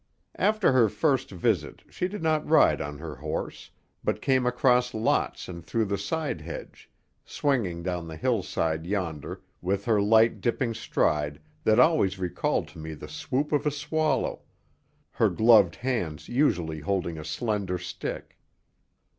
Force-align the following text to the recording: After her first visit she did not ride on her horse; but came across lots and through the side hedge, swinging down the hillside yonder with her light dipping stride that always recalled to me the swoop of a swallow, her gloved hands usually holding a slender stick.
After 0.39 0.71
her 0.71 0.89
first 0.89 1.29
visit 1.29 1.83
she 1.91 2.07
did 2.07 2.23
not 2.23 2.49
ride 2.49 2.81
on 2.81 2.97
her 2.97 3.17
horse; 3.17 3.69
but 4.03 4.19
came 4.19 4.47
across 4.47 4.95
lots 4.95 5.47
and 5.47 5.63
through 5.63 5.85
the 5.85 5.97
side 5.99 6.41
hedge, 6.41 6.89
swinging 7.23 7.83
down 7.83 8.07
the 8.07 8.15
hillside 8.15 8.87
yonder 8.87 9.43
with 9.61 9.85
her 9.85 10.01
light 10.01 10.41
dipping 10.41 10.73
stride 10.73 11.39
that 11.65 11.79
always 11.79 12.17
recalled 12.17 12.67
to 12.69 12.79
me 12.79 12.95
the 12.95 13.07
swoop 13.07 13.51
of 13.51 13.67
a 13.67 13.69
swallow, 13.69 14.41
her 15.11 15.29
gloved 15.29 15.75
hands 15.75 16.27
usually 16.27 16.79
holding 16.79 17.19
a 17.19 17.23
slender 17.23 17.77
stick. 17.77 18.39